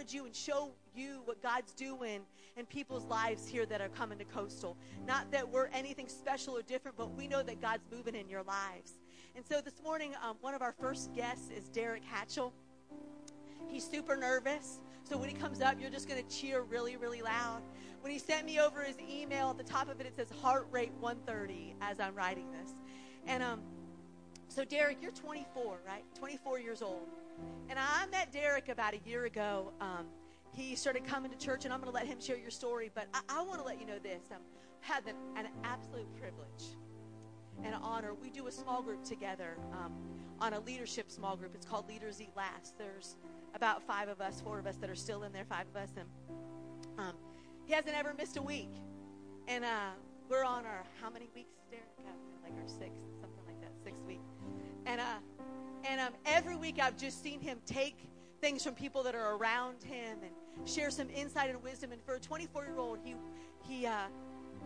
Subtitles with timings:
[0.00, 2.20] encourage you and show you what God's doing
[2.56, 4.74] in people's lives here that are coming to Coastal.
[5.06, 8.42] Not that we're anything special or different, but we know that God's moving in your
[8.42, 8.94] lives.
[9.36, 12.52] And so this morning, um, one of our first guests is Derek Hatchell.
[13.68, 14.80] He's super nervous.
[15.06, 17.60] So when he comes up, you're just going to cheer really, really loud.
[18.00, 20.66] When he sent me over his email, at the top of it, it says heart
[20.70, 22.72] rate 130 as I'm writing this.
[23.26, 23.60] And um,
[24.48, 26.04] so, Derek, you're 24, right?
[26.14, 27.08] 24 years old.
[27.68, 29.72] And I met Derek about a year ago.
[29.80, 30.06] Um,
[30.52, 32.90] he started coming to church, and I'm going to let him share your story.
[32.92, 34.22] But I, I want to let you know this.
[34.32, 34.38] I've
[34.80, 36.76] had an, an absolute privilege
[37.62, 38.14] and honor.
[38.14, 39.92] We do a small group together um,
[40.40, 41.54] on a leadership small group.
[41.54, 42.76] It's called Leaders Eat Last.
[42.78, 43.16] There's
[43.54, 45.90] about five of us, four of us that are still in there, five of us.
[45.96, 46.08] And
[46.98, 47.14] um,
[47.64, 48.72] he hasn't ever missed a week.
[49.46, 49.90] And uh,
[50.28, 51.86] we're on our, how many weeks, Derek?
[52.42, 54.22] Like our sixth, something like that, sixth week.
[54.86, 55.04] And, uh,
[55.84, 58.08] and um, every week I've just seen him take
[58.40, 61.92] things from people that are around him and share some insight and wisdom.
[61.92, 63.14] And for a 24 year old, he,
[63.66, 64.06] he, uh,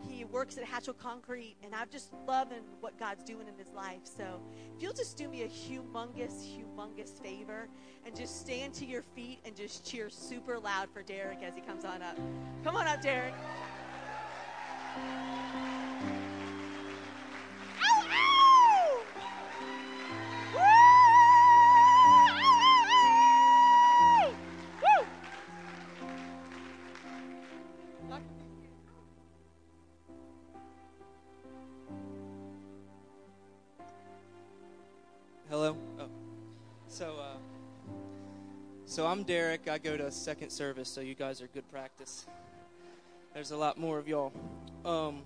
[0.09, 4.01] he works at Hatchell Concrete, and I'm just loving what God's doing in his life.
[4.05, 4.41] So
[4.77, 7.69] if you'll just do me a humongous, humongous favor
[8.05, 11.61] and just stand to your feet and just cheer super loud for Derek as he
[11.61, 12.19] comes on up.
[12.63, 13.35] Come on up, Derek.
[38.95, 39.69] So I'm Derek.
[39.69, 42.27] I go to second service, so you guys are good practice.
[43.35, 44.33] There's a lot more of y'all.
[44.85, 45.25] Um,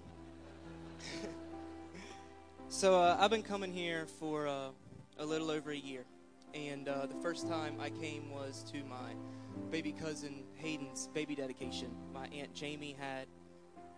[2.70, 4.68] so uh, I've been coming here for uh,
[5.18, 6.06] a little over a year,
[6.54, 9.12] and uh, the first time I came was to my
[9.70, 11.90] baby cousin Hayden's baby dedication.
[12.14, 13.26] My aunt Jamie had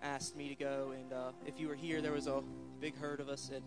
[0.02, 2.42] asked me to go, and uh, if you were here, there was a
[2.80, 3.62] big herd of us, and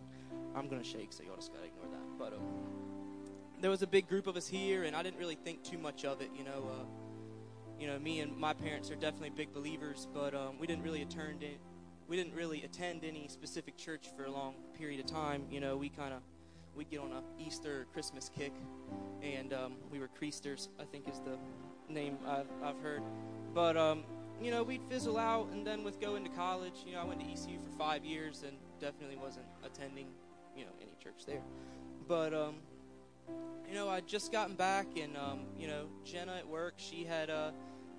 [0.53, 2.19] I'm gonna shake, so y'all just gotta ignore that.
[2.19, 2.72] But um,
[3.63, 6.03] there was a big group of us here, and I didn't really think too much
[6.03, 6.29] of it.
[6.37, 6.83] You know, uh,
[7.79, 11.01] you know, me and my parents are definitely big believers, but um, we didn't really
[11.01, 11.55] attend in,
[12.09, 15.45] we didn't really attend any specific church for a long period of time.
[15.49, 16.19] You know, we kind of
[16.75, 18.51] we'd get on a Easter Christmas kick,
[19.21, 21.37] and um, we were Creasters, I think is the
[21.87, 23.01] name I've, I've heard.
[23.53, 24.03] But um,
[24.41, 27.21] you know, we'd fizzle out, and then with going to college, you know, I went
[27.21, 30.07] to ECU for five years and definitely wasn't attending,
[30.53, 31.41] you know, any church there.
[32.09, 32.55] But um,
[33.67, 37.29] you know, I'd just gotten back, and um, you know, Jenna at work, she had
[37.29, 37.51] uh,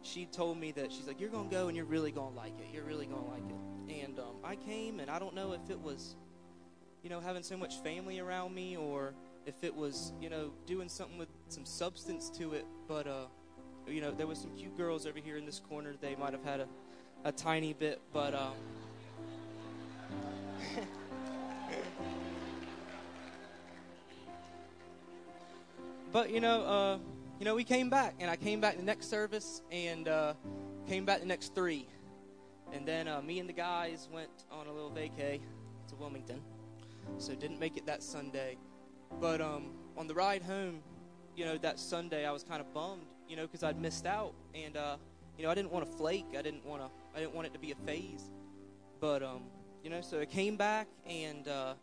[0.02, 2.66] she told me that she's like, you're gonna go and you're really gonna like it.
[2.72, 4.02] You're really gonna like it.
[4.04, 6.16] And um, I came, and I don't know if it was,
[7.02, 9.14] you know, having so much family around me, or
[9.46, 12.66] if it was, you know, doing something with some substance to it.
[12.86, 13.26] But uh,
[13.86, 15.94] you know, there was some cute girls over here in this corner.
[16.00, 16.68] They might have had a,
[17.24, 18.54] a tiny bit, but um.
[26.14, 26.98] But you know, uh,
[27.40, 30.34] you know, we came back, and I came back the next service, and uh,
[30.86, 31.88] came back the next three,
[32.72, 35.40] and then uh, me and the guys went on a little vacay
[35.88, 36.40] to Wilmington,
[37.18, 38.56] so didn't make it that Sunday.
[39.20, 40.82] But um, on the ride home,
[41.34, 44.34] you know, that Sunday I was kind of bummed, you know, because I'd missed out,
[44.54, 44.98] and uh,
[45.36, 46.26] you know, I didn't want to flake.
[46.38, 46.90] I didn't want to.
[47.16, 48.30] I didn't want it to be a phase.
[49.00, 49.42] But um,
[49.82, 51.74] you know, so I came back and uh,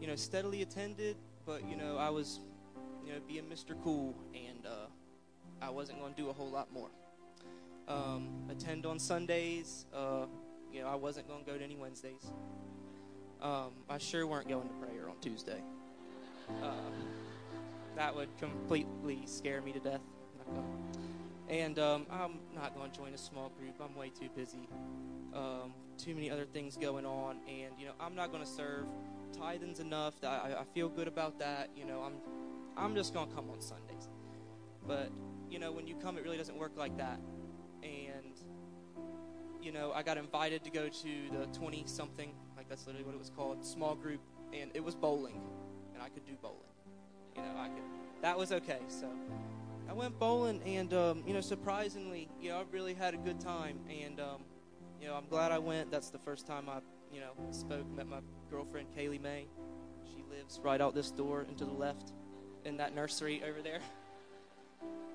[0.00, 1.18] you know steadily attended.
[1.44, 2.40] But you know, I was
[3.04, 3.74] you know, being Mr.
[3.82, 4.86] Cool, and uh,
[5.60, 6.88] I wasn't going to do a whole lot more.
[7.86, 9.86] Um, attend on Sundays.
[9.94, 10.26] Uh,
[10.72, 12.32] you know, I wasn't going to go to any Wednesdays.
[13.42, 15.60] Um, I sure weren't going to prayer on Tuesday.
[16.62, 16.72] Uh,
[17.96, 20.00] that would completely scare me to death.
[21.48, 23.74] And um, I'm not going to join a small group.
[23.80, 24.68] I'm way too busy.
[25.34, 28.86] Um, too many other things going on, and you know, I'm not going to serve.
[29.32, 30.14] Tithing's enough.
[30.22, 31.70] I, I feel good about that.
[31.76, 32.14] You know, I'm
[32.76, 34.08] I'm just going to come on Sundays.
[34.86, 35.10] But,
[35.50, 37.20] you know, when you come, it really doesn't work like that.
[37.82, 38.38] And,
[39.62, 43.14] you know, I got invited to go to the 20 something, like that's literally what
[43.14, 44.20] it was called, small group,
[44.52, 45.40] and it was bowling.
[45.94, 46.58] And I could do bowling.
[47.36, 47.82] You know, I could,
[48.22, 48.80] that was okay.
[48.88, 49.08] So
[49.88, 53.40] I went bowling, and, um, you know, surprisingly, you know, I really had a good
[53.40, 53.78] time.
[53.88, 54.42] And, um,
[55.00, 55.90] you know, I'm glad I went.
[55.90, 56.80] That's the first time I,
[57.12, 59.46] you know, spoke, met my girlfriend, Kaylee May.
[60.04, 62.12] She lives right out this door and to the left
[62.64, 63.80] in that nursery over there.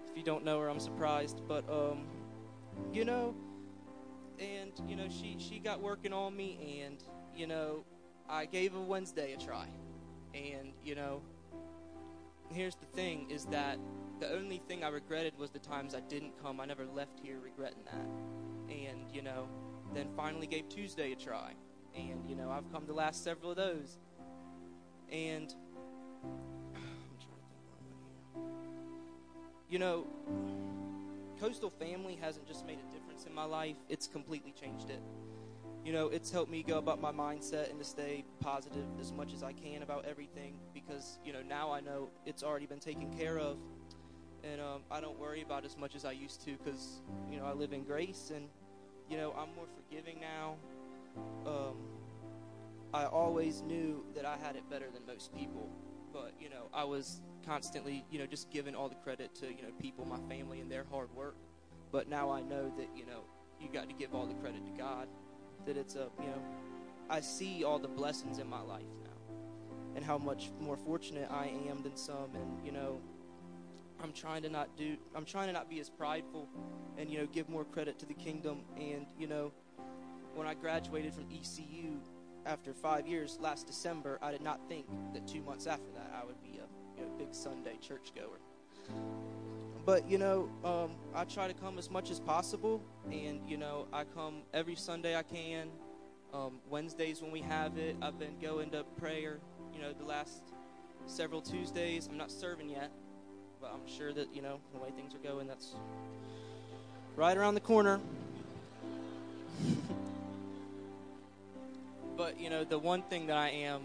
[0.10, 1.42] If you don't know her, I'm surprised.
[1.48, 2.06] But um,
[2.94, 3.36] you know,
[4.40, 7.04] and you know, she she got working on me, and
[7.36, 7.84] you know,
[8.30, 9.68] I gave a Wednesday a try,
[10.34, 11.22] and you know,
[12.50, 13.78] here's the thing: is that
[14.20, 16.60] the only thing I regretted was the times I didn't come.
[16.60, 18.06] I never left here regretting that.
[18.70, 19.48] And, you know,
[19.94, 21.54] then finally gave Tuesday a try.
[21.96, 23.98] And, you know, I've come to last several of those.
[25.12, 25.54] And
[29.70, 30.08] You know,
[31.40, 35.02] Coastal Family hasn't just made a difference in my life, it's completely changed it.
[35.86, 39.32] You know, it's helped me go about my mindset and to stay positive as much
[39.34, 43.16] as I can about everything because, you know, now I know it's already been taken
[43.16, 43.58] care of.
[44.44, 47.02] And um, I don't worry about as much as I used to because,
[47.32, 48.48] you know, I live in grace and,
[49.10, 50.56] you know, I'm more forgiving now.
[51.46, 51.76] Um,
[52.94, 55.70] I always knew that I had it better than most people,
[56.12, 59.62] but, you know, I was constantly, you know, just giving all the credit to, you
[59.62, 61.36] know, people, my family, and their hard work.
[61.92, 63.24] But now I know that, you know,
[63.60, 65.08] you got to give all the credit to God.
[65.66, 66.42] That it's a, you know,
[67.10, 69.36] I see all the blessings in my life now
[69.96, 72.36] and how much more fortunate I am than some.
[72.36, 73.02] And, you know,
[74.02, 76.48] I'm trying to not do, I'm trying to not be as prideful
[76.98, 78.62] and, you know, give more credit to the kingdom.
[78.78, 79.52] And, you know,
[80.36, 82.00] when I graduated from ECU
[82.46, 86.26] after five years last December, I did not think that two months after that I
[86.26, 86.60] would be
[87.00, 88.40] you know, big Sunday churchgoer.
[89.86, 92.82] But you know, um, I try to come as much as possible,
[93.12, 95.70] and you know, I come every Sunday I can.
[96.34, 99.40] Um, Wednesdays when we have it, I've been going to prayer.
[99.74, 100.44] You know, the last
[101.08, 102.08] several Tuesdays.
[102.08, 102.92] I'm not serving yet,
[103.62, 105.76] but I'm sure that you know the way things are going, that's
[107.16, 108.00] right around the corner.
[112.18, 113.84] but you know, the one thing that I am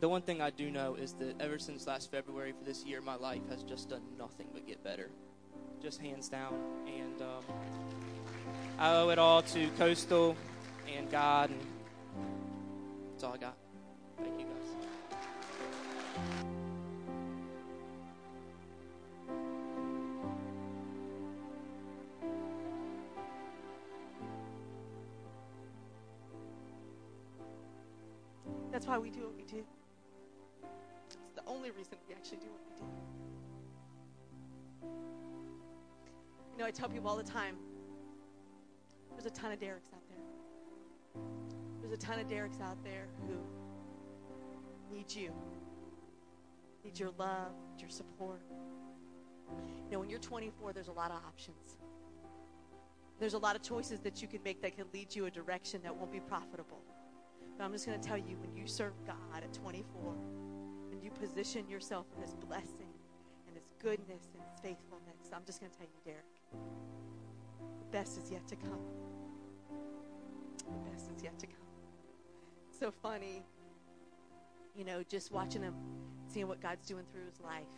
[0.00, 3.00] the one thing I do know is that ever since last February for this year,
[3.00, 5.10] my life has just done nothing but get better,
[5.82, 6.54] just hands down.
[6.86, 7.44] And um,
[8.78, 10.36] I owe it all to Coastal
[10.94, 11.60] and God, and
[13.12, 13.56] that's all I got.
[14.18, 14.54] Thank you, guys.
[28.72, 29.64] That's why we do what we do
[31.46, 32.86] only reason we actually do what we do.
[36.52, 37.56] You know, I tell people all the time
[39.12, 41.22] there's a ton of Derek's out there.
[41.80, 43.36] There's a ton of Derek's out there who
[44.94, 45.32] need you,
[46.84, 48.42] need your love, need your support.
[49.86, 51.76] You know, when you're 24, there's a lot of options.
[53.20, 55.80] There's a lot of choices that you can make that can lead you a direction
[55.82, 56.82] that won't be profitable.
[57.56, 60.14] But I'm just going to tell you when you serve God at 24,
[61.04, 62.92] you position yourself in His blessing
[63.46, 65.30] and His goodness and His faithfulness.
[65.34, 66.24] I'm just going to tell you, Derek,
[67.78, 68.80] the best is yet to come.
[70.64, 71.56] The best is yet to come.
[72.70, 73.42] So funny,
[74.74, 75.74] you know, just watching him,
[76.26, 77.68] seeing what God's doing through his life.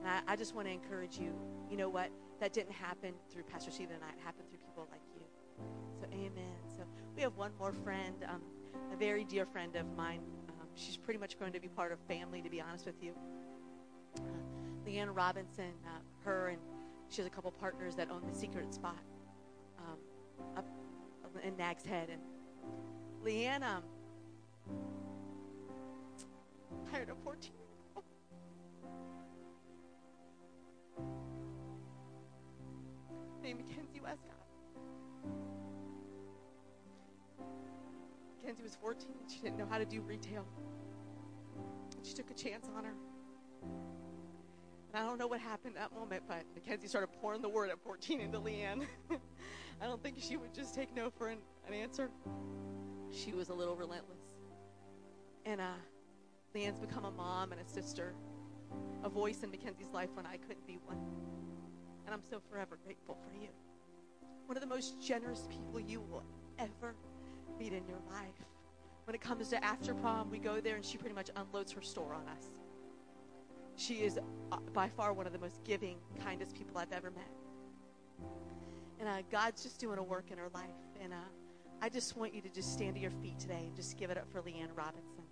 [0.00, 1.32] And I, I just want to encourage you.
[1.70, 2.10] You know what?
[2.40, 4.08] That didn't happen through Pastor Stephen and I.
[4.08, 5.22] It happened through people like you.
[6.00, 6.56] So, amen.
[6.76, 6.82] So,
[7.14, 8.40] we have one more friend, um,
[8.92, 10.20] a very dear friend of mine,
[10.74, 13.12] she's pretty much going to be part of family, to be honest with you.
[14.16, 14.20] Uh,
[14.86, 16.58] Leanne Robinson, uh, her and
[17.08, 18.98] she has a couple partners that own the Secret Spot
[19.78, 19.98] um,
[20.56, 20.66] up
[21.42, 22.08] in Nag's Head.
[22.10, 22.20] And
[23.24, 23.82] Leanne um,
[26.90, 27.50] hired a 14
[33.42, 34.43] named Mackenzie Westcott.
[38.44, 40.44] Mackenzie was 14 and she didn't know how to do retail.
[42.02, 42.92] She took a chance on her.
[44.92, 47.82] And I don't know what happened that moment, but Mackenzie started pouring the word at
[47.82, 48.86] 14 into Leanne.
[49.80, 52.10] I don't think she would just take no for an, an answer.
[53.10, 54.20] She was a little relentless.
[55.46, 55.78] And uh,
[56.54, 58.14] Leanne's become a mom and a sister,
[59.04, 60.98] a voice in Mackenzie's life when I couldn't be one.
[62.04, 63.48] And I'm so forever grateful for you.
[64.44, 66.24] One of the most generous people you will
[66.58, 66.94] ever
[67.58, 68.46] meet in your life.
[69.04, 71.82] When it comes to after prom, we go there and she pretty much unloads her
[71.82, 72.50] store on us.
[73.76, 74.18] She is
[74.52, 77.30] uh, by far one of the most giving, kindest people I've ever met.
[79.00, 80.70] And uh, God's just doing a work in her life.
[81.02, 81.16] And uh,
[81.82, 84.16] I just want you to just stand to your feet today and just give it
[84.16, 85.24] up for Leanne Robinson.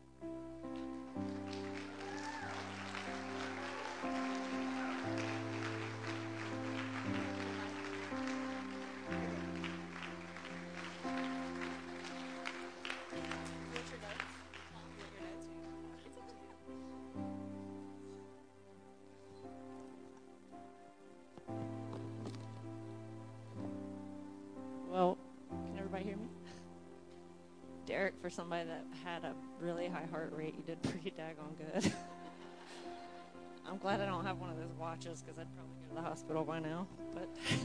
[28.23, 31.93] For somebody that had a really high heart rate, you did pretty daggone good.
[33.69, 36.09] I'm glad I don't have one of those watches because I'd probably go to the
[36.09, 36.87] hospital by now.
[37.15, 37.29] But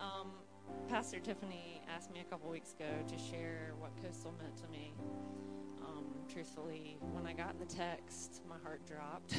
[0.00, 0.30] um,
[0.88, 4.94] Pastor Tiffany asked me a couple weeks ago to share what Coastal meant to me.
[5.82, 9.34] Um, truthfully, when I got the text, my heart dropped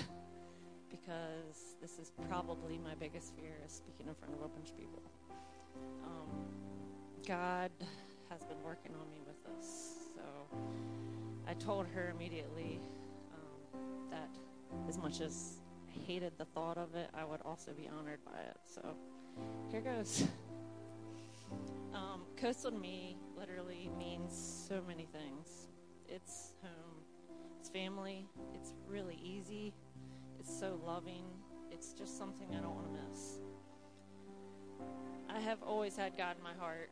[0.92, 4.78] because this is probably my biggest fear is speaking in front of a bunch of
[4.78, 5.02] people.
[6.04, 6.30] Um,
[7.28, 7.72] God
[8.32, 10.22] has been working on me with so
[11.48, 12.80] I told her immediately
[13.34, 14.30] um, that
[14.88, 18.40] as much as I hated the thought of it, I would also be honored by
[18.40, 18.58] it.
[18.66, 18.96] So
[19.72, 20.24] here goes.
[21.94, 25.68] Um, coastal me literally means so many things.
[26.08, 27.04] It's home,
[27.60, 29.74] it's family, it's really easy,
[30.40, 31.26] it's so loving,
[31.70, 33.40] it's just something I don't want to miss.
[35.30, 36.92] I have always had God in my heart,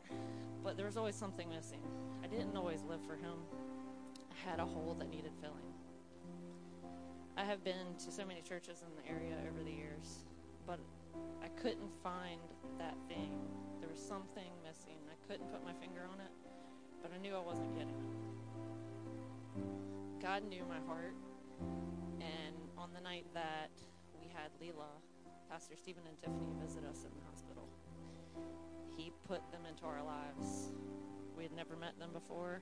[0.63, 1.81] but there was always something missing.
[2.23, 3.37] I didn't always live for Him.
[4.31, 5.73] I had a hole that needed filling.
[7.37, 10.25] I have been to so many churches in the area over the years,
[10.67, 10.79] but
[11.41, 12.41] I couldn't find
[12.77, 13.31] that thing.
[13.79, 14.97] There was something missing.
[15.09, 16.31] I couldn't put my finger on it,
[17.01, 18.19] but I knew I wasn't getting it.
[20.21, 21.15] God knew my heart,
[22.19, 23.71] and on the night that
[24.19, 24.99] we had Leela,
[25.49, 27.38] Pastor Stephen and Tiffany visit us in the hospital,
[28.97, 30.71] he put them into our lives.
[31.37, 32.61] We had never met them before.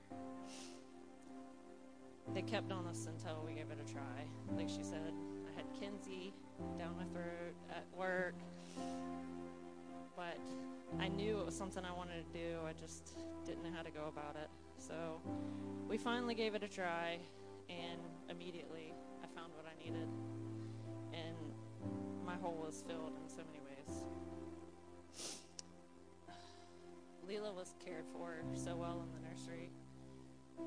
[2.33, 4.27] They kept on us until we gave it a try.
[4.55, 5.13] Like she said,
[5.47, 6.33] I had Kinsey
[6.77, 8.35] down my throat at work,
[10.15, 10.39] but
[10.99, 12.57] I knew it was something I wanted to do.
[12.67, 14.49] I just didn't know how to go about it.
[14.77, 15.21] So
[15.87, 17.17] we finally gave it a try,
[17.69, 18.93] and immediately
[19.23, 20.07] I found what I needed.
[21.13, 21.37] And
[22.25, 23.56] my hole was filled in so many
[27.27, 29.69] Leela was cared for so well in the nursery.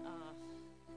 [0.05, 0.33] Uh,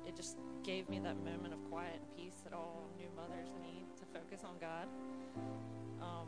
[0.05, 3.85] it just gave me that moment of quiet and peace that all new mothers need
[3.97, 4.87] to focus on God.
[6.01, 6.27] Um,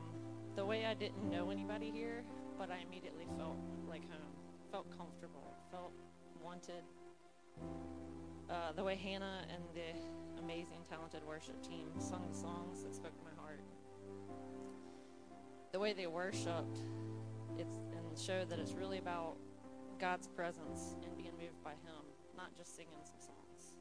[0.55, 2.23] the way I didn't know anybody here,
[2.57, 3.57] but I immediately felt
[3.89, 4.35] like home,
[4.71, 5.91] felt comfortable, felt
[6.41, 6.83] wanted.
[8.49, 13.17] Uh, the way Hannah and the amazing, talented worship team sung the songs that spoke
[13.17, 13.59] to my heart.
[15.73, 16.79] The way they worshiped,
[17.57, 17.77] it's
[18.19, 19.35] showed that it's really about
[19.99, 22.03] God's presence and being moved by Him,
[22.35, 23.77] not just singing some songs.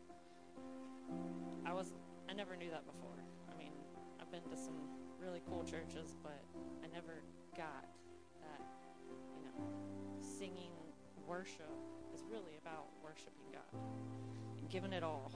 [1.67, 1.93] I was
[2.29, 3.23] I never knew that before.
[3.53, 3.73] I mean,
[4.21, 4.75] I've been to some
[5.21, 6.43] really cool churches, but
[6.83, 7.23] I never
[7.57, 7.87] got
[8.41, 8.61] that,
[9.37, 9.67] you know,
[10.21, 10.73] singing
[11.27, 11.71] worship
[12.15, 13.81] is really about worshiping God
[14.59, 15.33] and giving it all.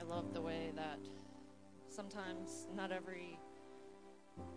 [0.00, 0.98] I love the way that
[1.88, 3.38] sometimes not every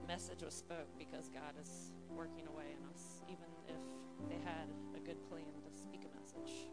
[0.07, 3.81] message was spoke because God is working away in us, even if
[4.29, 6.69] they had a good plan to speak a message.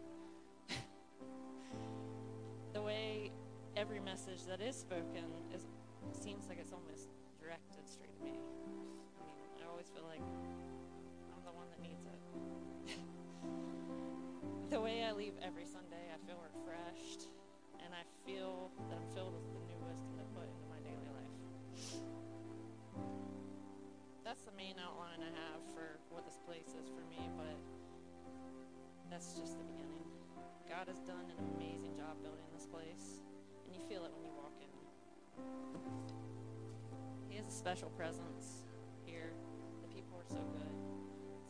[2.74, 3.32] the way
[3.76, 5.66] every message that is spoken is
[6.12, 7.08] seems like it's almost
[7.40, 8.36] directed straight to me.
[8.36, 12.20] I mean, I always feel like I'm the one that needs it.
[14.70, 17.28] the way I leave every Sunday, I feel refreshed,
[17.84, 19.69] and I feel that I'm filled with the
[24.30, 27.58] That's the main outline I have for what this place is for me, but
[29.10, 30.06] that's just the beginning.
[30.70, 33.26] God has done an amazing job building this place,
[33.66, 34.70] and you feel it when you walk in.
[37.26, 38.70] He has a special presence
[39.02, 39.34] here.
[39.82, 40.78] The people are so good,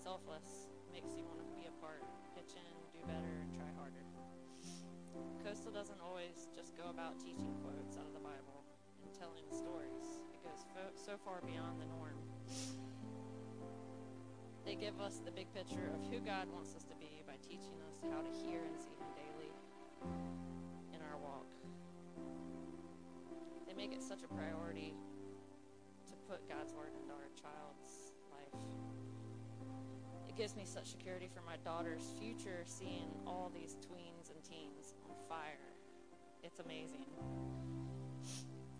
[0.00, 4.08] selfless, makes you want to be a part, pitch in, do better, and try harder.
[5.44, 8.64] Coastal doesn't always just go about teaching quotes out of the Bible
[9.04, 10.24] and telling stories.
[10.32, 10.64] It goes
[10.96, 12.16] so far beyond the norm.
[14.70, 17.74] They give us the big picture of who God wants us to be by teaching
[17.90, 19.50] us how to hear and see Him daily
[20.94, 21.50] in our walk.
[23.66, 24.94] They make it such a priority
[26.06, 28.62] to put God's Word into our child's life.
[30.28, 34.94] It gives me such security for my daughter's future seeing all these tweens and teens
[35.04, 35.74] on fire.
[36.44, 37.10] It's amazing.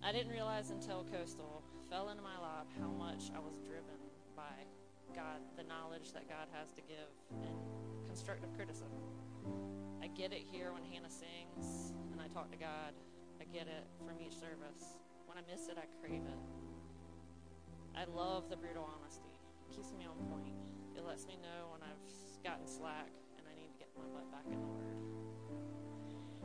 [0.05, 3.99] I didn't realize until Coastal fell into my lap how much I was driven
[4.37, 4.55] by
[5.15, 7.11] God, the knowledge that God has to give,
[7.43, 7.57] and
[8.07, 9.03] constructive criticism.
[10.03, 12.95] I get it here when Hannah sings and I talk to God.
[13.41, 14.99] I get it from each service.
[15.27, 16.41] When I miss it, I crave it.
[17.95, 19.31] I love the brutal honesty.
[19.69, 20.55] It keeps me on point.
[20.97, 22.03] It lets me know when I've
[22.43, 24.99] gotten slack and I need to get my butt back in the Word.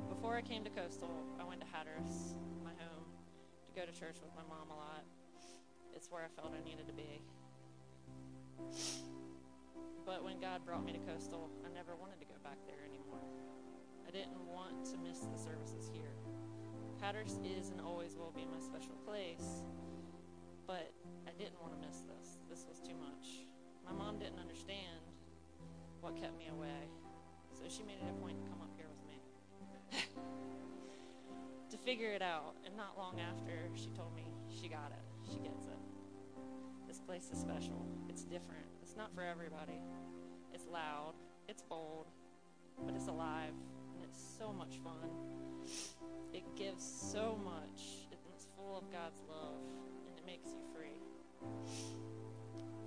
[0.09, 3.09] Before I came to Coastal, I went to Hatteras, my home,
[3.65, 5.03] to go to church with my mom a lot.
[5.95, 7.21] It's where I felt I needed to be.
[10.05, 13.25] But when God brought me to Coastal, I never wanted to go back there anymore.
[14.07, 16.13] I didn't want to miss the services here.
[17.01, 19.65] Hatteras is and always will be my special place,
[20.67, 20.93] but
[21.27, 22.37] I didn't want to miss this.
[22.49, 23.45] This was too much.
[23.83, 25.01] My mom didn't understand
[26.01, 26.89] what kept me away,
[27.51, 29.17] so she made it a point to come up here with me
[31.71, 32.55] to figure it out.
[32.65, 35.05] And not long after, she told me she got it.
[35.29, 35.74] She gets it.
[37.05, 37.85] Place is special.
[38.09, 38.65] It's different.
[38.81, 39.79] It's not for everybody.
[40.53, 41.13] It's loud.
[41.47, 42.07] It's bold,
[42.83, 43.53] but it's alive,
[43.93, 45.09] and it's so much fun.
[46.33, 49.61] It gives so much, it's full of God's love,
[50.07, 50.97] and it makes you free.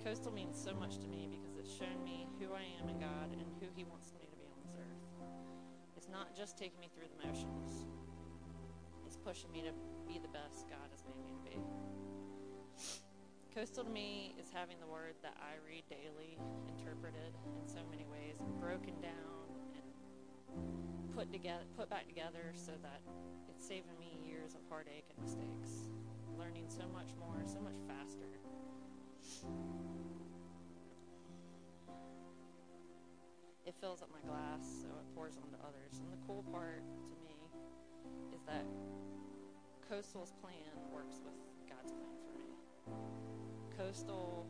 [0.03, 3.31] Coastal means so much to me because it's shown me who I am in God
[3.31, 5.07] and who He wants me to be on this earth.
[5.95, 7.87] It's not just taking me through the motions,
[9.07, 9.71] it's pushing me to
[10.05, 12.08] be the best God has made me to be.
[13.55, 16.37] Coastal to me is having the word that I read daily
[16.69, 22.71] interpreted in so many ways, and broken down and put together, put back together, so
[22.81, 23.01] that
[23.49, 25.91] it's saving me years of heartache and mistakes,
[26.37, 28.39] learning so much more, so much faster.
[33.65, 35.99] It fills up my glass, so it pours onto others.
[35.99, 37.35] And the cool part to me
[38.33, 38.63] is that
[39.89, 41.35] Coastal's plan works with
[41.67, 43.38] God's plan for me.
[43.79, 44.43] Coastal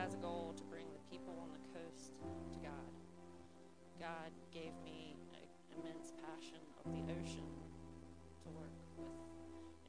[0.00, 2.16] has a goal to bring the people on the coast
[2.48, 2.88] to God.
[4.00, 5.44] God gave me an
[5.76, 7.44] immense passion of the ocean
[8.40, 9.12] to work with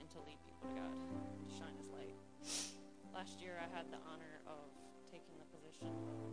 [0.03, 2.19] and to lead people to God, to shine His light.
[3.15, 4.67] Last year, I had the honor of
[5.07, 6.27] taking the position of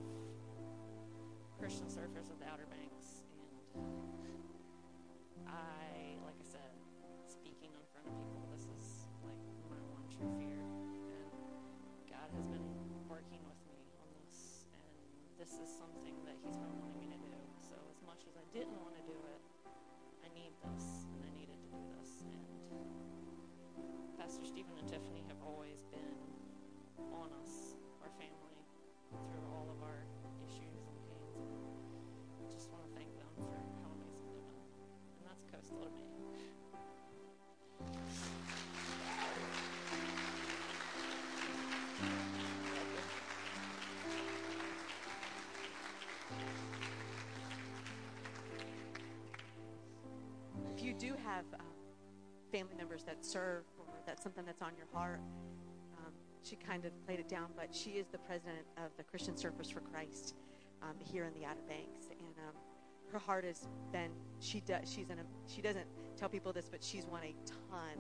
[1.63, 3.23] Christian Surfers of the Outer Banks,
[3.79, 4.43] and
[5.47, 6.40] I, like
[15.51, 17.35] this is something that He's been wanting me to do.
[17.59, 19.43] So, as much as I didn't want to do it,
[20.23, 22.23] I need this, and I needed to do this.
[22.23, 22.39] And
[24.15, 26.15] Pastor Stephen and Tiffany have always been
[27.11, 28.63] on us, our family,
[29.27, 30.07] through all of our
[52.61, 55.21] family members that serve or that's something that's on your heart,
[55.99, 59.35] um, she kind of played it down, but she is the president of the Christian
[59.35, 60.35] Surfers for Christ
[60.83, 62.55] um, here in the Outer Banks, and um,
[63.13, 64.11] her heart has been.
[64.41, 64.93] She does.
[64.93, 65.23] She's in a.
[65.47, 65.87] She doesn't
[66.19, 67.97] tell people this, but she's won a ton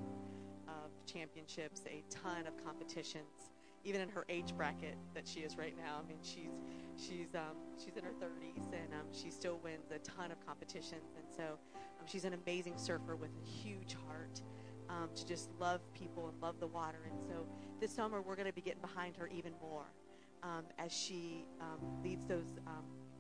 [0.68, 3.50] of championships, a ton of competitions,
[3.84, 6.00] even in her age bracket that she is right now.
[6.04, 6.52] I mean, she's
[6.96, 11.14] she's um, she's in her 30s, and um, she still wins a ton of competitions,
[11.16, 14.42] and so um, she's an amazing surfer with a huge heart.
[14.88, 16.98] Um, to just love people and love the water.
[17.08, 17.46] And so
[17.80, 19.84] this summer, we're going to be getting behind her even more
[20.42, 22.58] um, as she um, leads those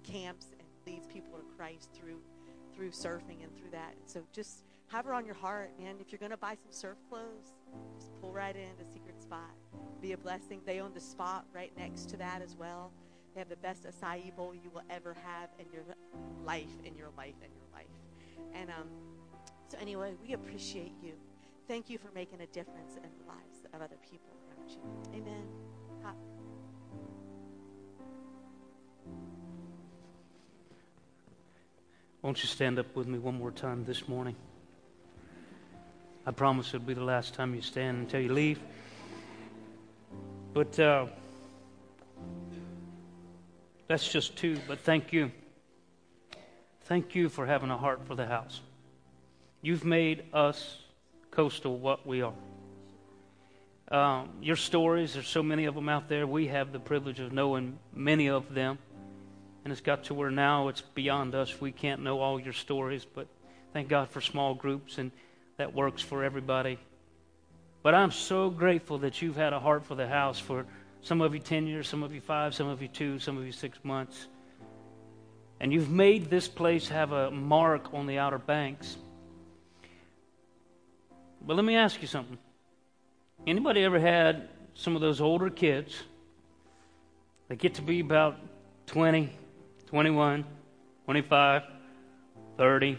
[0.02, 2.18] camps and leads people to Christ through
[2.74, 3.94] through surfing and through that.
[3.98, 5.96] And So just have her on your heart, man.
[6.00, 7.52] If you're going to buy some surf clothes,
[7.98, 9.54] just pull right in to Secret Spot.
[10.02, 10.60] Be a blessing.
[10.66, 12.90] They own the spot right next to that as well.
[13.32, 15.84] They have the best acai bowl you will ever have in your
[16.44, 17.86] life, in your life, in your life.
[18.54, 18.88] And um,
[19.68, 21.12] so anyway, we appreciate you.
[21.68, 25.20] Thank you for making a difference in the lives of other people around you.
[25.20, 25.44] Amen.
[26.02, 26.14] Ha-
[32.22, 34.34] Won't you stand up with me one more time this morning?
[36.26, 38.58] I promise it'll be the last time you stand until you leave.
[40.52, 41.06] But uh,
[43.86, 45.30] that's just two, but thank you.
[46.82, 48.60] Thank you for having a heart for the house.
[49.62, 50.78] You've made us
[51.30, 52.32] coastal what we are.
[53.92, 56.26] Um, your stories, there's so many of them out there.
[56.26, 58.78] We have the privilege of knowing many of them.
[59.64, 61.60] And it's got to where now it's beyond us.
[61.60, 63.28] We can't know all your stories, but
[63.72, 65.12] thank God for small groups, and
[65.58, 66.78] that works for everybody.
[67.82, 70.66] But I'm so grateful that you've had a heart for the house for
[71.02, 73.46] some of you 10 years, some of you five, some of you two, some of
[73.46, 74.28] you six months.
[75.60, 78.96] And you've made this place have a mark on the Outer Banks.
[81.40, 82.38] But let me ask you something.
[83.46, 86.02] Anybody ever had some of those older kids
[87.48, 88.36] that get to be about
[88.86, 89.32] 20,
[89.86, 90.44] 21,
[91.06, 91.62] 25,
[92.58, 92.98] 30,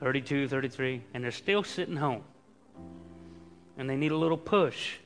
[0.00, 2.22] 32, 33, and they're still sitting home?
[3.78, 4.96] And they need a little push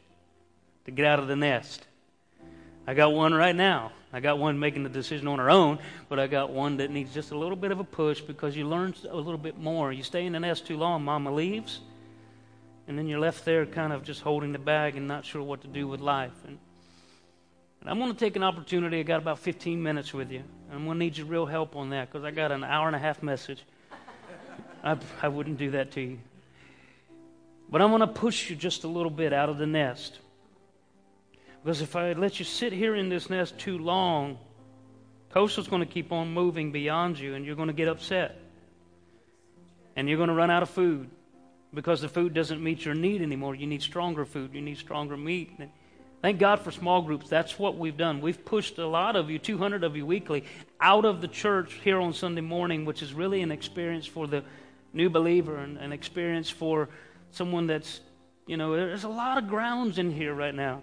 [0.87, 1.87] to get out of the nest.
[2.87, 3.93] I got one right now.
[4.13, 7.15] I got one making the decision on her own, but I got one that needs
[7.15, 9.93] just a little bit of a push because you learn a little bit more.
[9.93, 11.81] You stay in the nest too long, mama leaves,
[12.89, 15.63] And then you're left there kind of just holding the bag and not sure what
[15.63, 16.33] to do with life.
[16.47, 16.59] And,
[17.81, 18.99] and I'm going to take an opportunity.
[19.01, 20.43] I got about 15 minutes with you.
[20.71, 22.97] I'm going to need your real help on that because I got an hour and
[22.97, 23.63] a half message.
[24.85, 26.19] I, I wouldn't do that to you.
[27.73, 30.19] But I'm going to push you just a little bit out of the nest.
[31.65, 34.39] Because if I let you sit here in this nest too long,
[35.31, 38.39] Coastal's going to keep on moving beyond you, and you're going to get upset.
[39.97, 41.09] And you're going to run out of food
[41.73, 43.55] because the food doesn't meet your need anymore.
[43.55, 45.59] You need stronger food, you need stronger meat.
[46.21, 47.31] Thank God for small groups.
[47.31, 48.21] That's what we've done.
[48.21, 50.45] We've pushed a lot of you, 200 of you weekly,
[50.79, 54.45] out of the church here on Sunday morning, which is really an experience for the
[54.93, 56.91] new believer and an experience for
[57.33, 58.01] someone that's,
[58.47, 60.83] you know, there's a lot of grounds in here right now.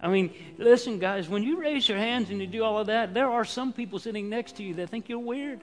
[0.00, 3.12] I mean, listen, guys, when you raise your hands and you do all of that,
[3.12, 5.60] there are some people sitting next to you that think you're weird.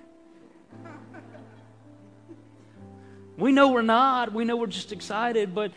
[3.36, 4.34] We know we're not.
[4.34, 5.72] We know we're just excited, but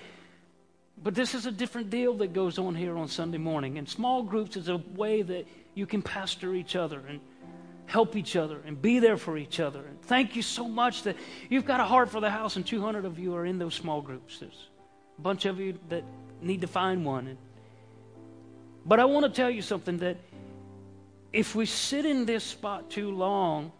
[1.03, 3.79] but this is a different deal that goes on here on Sunday morning.
[3.79, 7.21] And small groups is a way that you can pastor each other and
[7.91, 9.81] help each other and be there for each other.
[9.85, 11.17] And thank you so much that
[11.49, 14.01] you've got a heart for the house, and 200 of you are in those small
[14.01, 14.39] groups.
[14.39, 14.69] There's
[15.19, 16.05] a bunch of you that
[16.41, 17.27] need to find one.
[17.27, 17.39] And,
[18.87, 20.19] but I want to tell you something that
[21.33, 23.73] if we sit in this spot too long,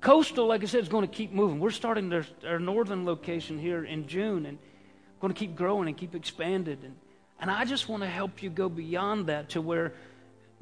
[0.00, 1.58] Coastal, like I said, is going to keep moving.
[1.58, 4.58] We're starting their, our northern location here in June and
[5.20, 6.78] going to keep growing and keep expanded.
[6.84, 6.94] And,
[7.40, 9.92] and I just want to help you go beyond that to where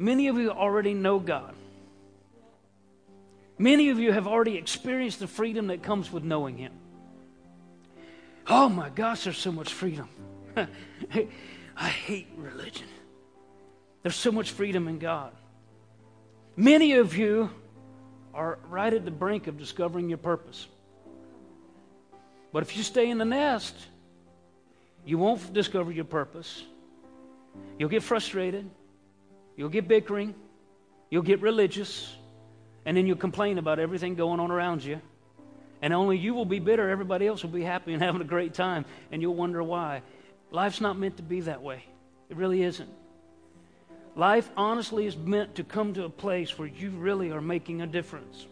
[0.02, 1.54] many of you already know God.
[3.58, 6.72] Many of you have already experienced the freedom that comes with knowing Him.
[8.46, 10.08] Oh my gosh, there's so much freedom.
[10.56, 12.88] I hate religion.
[14.02, 15.32] There's so much freedom in God.
[16.56, 17.50] Many of you
[18.34, 20.66] are right at the brink of discovering your purpose.
[22.52, 23.76] But if you stay in the nest,
[25.06, 26.64] you won't discover your purpose.
[27.78, 28.68] You'll get frustrated.
[29.62, 30.34] You'll get bickering.
[31.08, 32.12] You'll get religious.
[32.84, 35.00] And then you'll complain about everything going on around you.
[35.80, 36.90] And only you will be bitter.
[36.90, 38.84] Everybody else will be happy and having a great time.
[39.12, 40.02] And you'll wonder why.
[40.50, 41.84] Life's not meant to be that way.
[42.28, 42.90] It really isn't.
[44.16, 47.86] Life, honestly, is meant to come to a place where you really are making a
[47.86, 48.48] difference.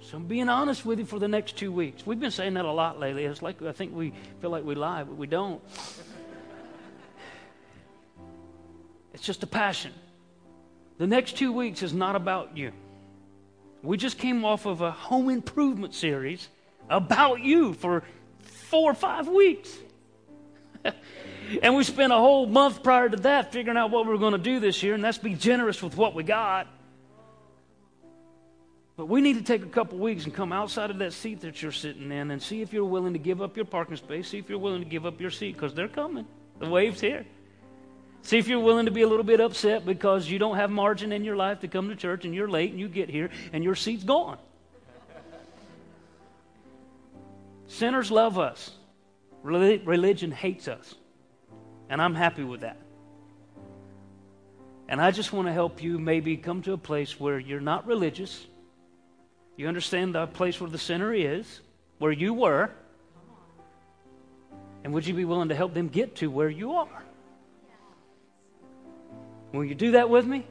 [0.00, 2.04] So I'm being honest with you for the next two weeks.
[2.04, 3.24] We've been saying that a lot lately.
[3.24, 5.62] It's like I think we feel like we lie, but we don't.
[9.12, 9.92] It's just a passion.
[10.98, 12.72] The next two weeks is not about you.
[13.82, 16.48] We just came off of a home improvement series
[16.88, 18.04] about you for
[18.40, 19.76] four or five weeks.
[21.60, 24.32] And we spent a whole month prior to that figuring out what we were going
[24.32, 26.66] to do this year, and that's be generous with what we got.
[28.96, 31.60] But we need to take a couple weeks and come outside of that seat that
[31.60, 34.38] you're sitting in and see if you're willing to give up your parking space, see
[34.38, 36.26] if you're willing to give up your seat, because they're coming.
[36.58, 37.26] The wave's here.
[38.22, 41.12] See if you're willing to be a little bit upset because you don't have margin
[41.12, 43.64] in your life to come to church and you're late and you get here and
[43.64, 44.38] your seat's gone.
[47.66, 48.70] Sinners love us,
[49.42, 50.94] religion hates us.
[51.88, 52.76] And I'm happy with that.
[54.88, 57.86] And I just want to help you maybe come to a place where you're not
[57.86, 58.46] religious.
[59.56, 61.60] You understand the place where the sinner is,
[61.98, 62.70] where you were.
[64.84, 67.04] And would you be willing to help them get to where you are?
[69.52, 70.46] Will you do that with me?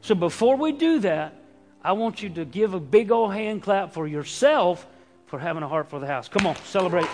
[0.00, 1.34] So before we do that,
[1.82, 4.86] I want you to give a big old hand clap for yourself
[5.26, 6.28] for having a heart for the house.
[6.28, 7.06] Come on, celebrate.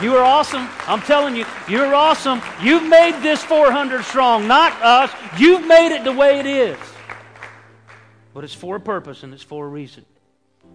[0.00, 0.68] You are awesome.
[0.86, 2.40] I'm telling you, you're awesome.
[2.62, 5.10] You've made this 400 strong, not us.
[5.36, 6.78] You've made it the way it is.
[8.32, 10.04] But it's for a purpose and it's for a reason.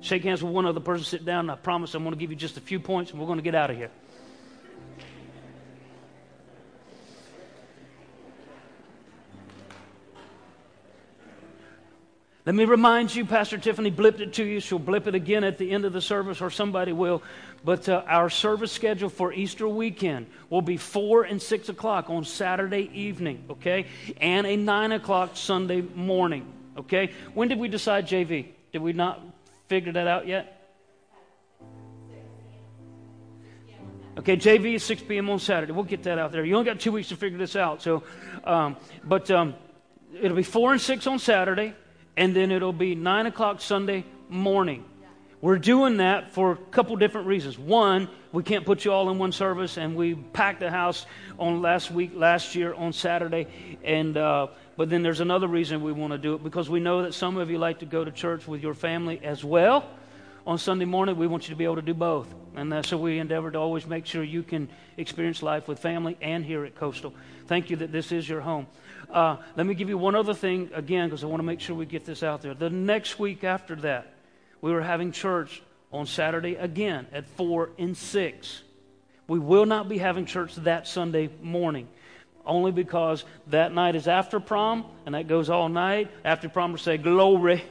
[0.01, 2.31] Shake hands with one other person, sit down, and I promise I'm going to give
[2.31, 3.91] you just a few points and we're going to get out of here.
[12.45, 14.59] Let me remind you, Pastor Tiffany blipped it to you.
[14.59, 17.23] She'll blip it again at the end of the service, or somebody will.
[17.63, 22.25] But uh, our service schedule for Easter weekend will be 4 and 6 o'clock on
[22.25, 23.85] Saturday evening, okay?
[24.19, 27.11] And a 9 o'clock Sunday morning, okay?
[27.33, 28.47] When did we decide JV?
[28.73, 29.21] Did we not
[29.69, 30.59] figure that out yet?
[34.17, 35.29] Okay, JV is 6 p.m.
[35.29, 35.71] on Saturday.
[35.71, 36.43] We'll get that out there.
[36.43, 37.81] You only got two weeks to figure this out.
[37.81, 38.03] So,
[38.43, 39.55] um, but um,
[40.21, 41.73] it'll be 4 and 6 on Saturday
[42.17, 44.85] and then it'll be 9 o'clock Sunday morning.
[45.41, 47.59] We're doing that for a couple different reasons.
[47.59, 51.05] One, we can't put you all in one service, and we packed the house
[51.37, 53.47] on last week, last year on Saturday.
[53.83, 54.47] And uh,
[54.77, 57.37] but then there's another reason we want to do it because we know that some
[57.37, 59.85] of you like to go to church with your family as well,
[60.45, 62.33] on Sunday morning, we want you to be able to do both.
[62.55, 66.17] And uh, so we endeavor to always make sure you can experience life with family
[66.21, 67.13] and here at Coastal.
[67.47, 68.67] Thank you that this is your home.
[69.09, 71.75] Uh, let me give you one other thing again because I want to make sure
[71.75, 72.53] we get this out there.
[72.53, 74.13] The next week after that,
[74.61, 75.61] we were having church
[75.91, 78.63] on Saturday again at 4 and 6.
[79.27, 81.87] We will not be having church that Sunday morning
[82.45, 86.11] only because that night is after prom and that goes all night.
[86.25, 87.63] After prom, we say glory.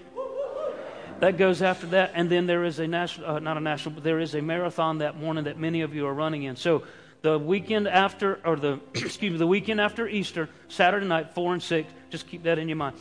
[1.20, 4.02] That goes after that, and then there is a national, uh, not a national, but
[4.02, 6.56] there is a marathon that morning that many of you are running in.
[6.56, 6.82] So
[7.22, 11.62] the weekend after, or the excuse me, the weekend after Easter, Saturday night, four and
[11.62, 11.90] six.
[12.10, 12.96] Just keep that in your mind.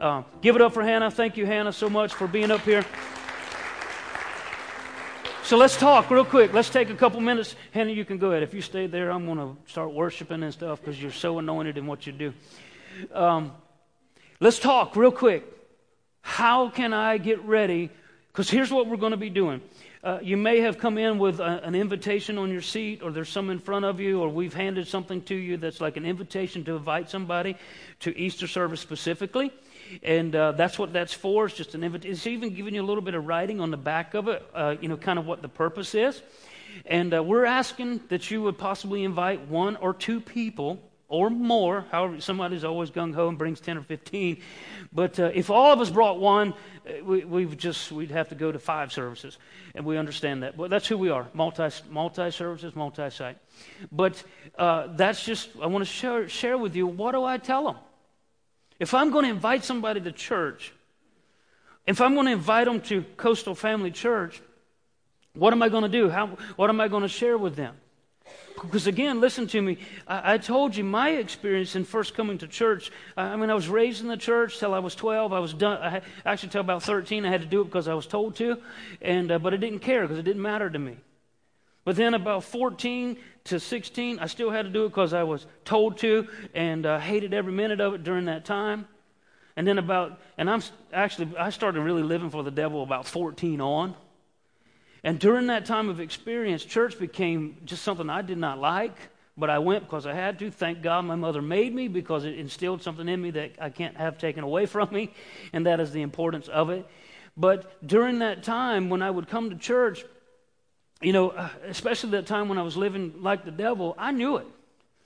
[0.00, 1.10] Uh, give it up for Hannah.
[1.10, 2.84] Thank you, Hannah, so much for being up here.
[5.44, 6.54] So let's talk real quick.
[6.54, 7.54] Let's take a couple minutes.
[7.72, 8.42] Hannah, you can go ahead.
[8.42, 11.76] If you stay there, I'm going to start worshiping and stuff because you're so anointed
[11.76, 12.32] in what you do.
[13.12, 13.52] Um,
[14.40, 15.44] let's talk real quick.
[16.22, 17.90] How can I get ready?
[18.32, 19.60] Because here's what we're going to be doing.
[20.04, 23.30] Uh, you may have come in with a, an invitation on your seat, or there's
[23.30, 26.62] some in front of you, or we've handed something to you that's like an invitation
[26.62, 27.56] to invite somebody
[28.00, 29.50] to Easter service specifically.
[30.02, 31.46] And uh, that's what that's for.
[31.46, 32.12] It's just an invitation.
[32.12, 34.76] It's even giving you a little bit of writing on the back of it, uh,
[34.78, 36.20] you know, kind of what the purpose is.
[36.84, 40.82] And uh, we're asking that you would possibly invite one or two people
[41.14, 41.86] or more.
[41.92, 44.42] However, somebody's always gung ho and brings 10 or 15.
[44.92, 48.34] But uh, if all of us brought one, uh, we, we've just, we'd have to
[48.34, 49.38] go to five services.
[49.74, 50.56] And we understand that.
[50.56, 53.38] But that's who we are multi, multi services, multi site.
[53.92, 54.22] But
[54.58, 57.76] uh, that's just, I want to share, share with you what do I tell them?
[58.80, 60.72] If I'm going to invite somebody to church,
[61.86, 64.42] if I'm going to invite them to Coastal Family Church,
[65.34, 66.08] what am I going to do?
[66.08, 67.76] How, what am I going to share with them?
[68.60, 69.78] Because again, listen to me.
[70.06, 72.92] I, I, told you my experience in first coming to church.
[73.16, 75.32] I, mean, I was raised in the church till I was 12.
[75.32, 75.82] I was done.
[75.82, 78.36] I had, actually, till about 13, I had to do it because I was told
[78.36, 78.58] to,
[79.02, 80.96] and uh, but I didn't care because it didn't matter to me.
[81.84, 85.46] But then about 14 to 16, I still had to do it because I was
[85.64, 88.86] told to, and uh, hated every minute of it during that time.
[89.56, 90.62] And then about, and I'm
[90.92, 93.94] actually, I started really living for the devil about 14 on.
[95.04, 98.96] And during that time of experience, church became just something I did not like,
[99.36, 100.50] but I went because I had to.
[100.50, 103.96] Thank God my mother made me because it instilled something in me that I can't
[103.98, 105.12] have taken away from me,
[105.52, 106.86] and that is the importance of it.
[107.36, 110.04] But during that time, when I would come to church,
[111.02, 114.38] you know, uh, especially that time when I was living like the devil, I knew
[114.38, 114.46] it.